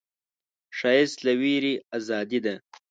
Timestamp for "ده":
2.45-2.55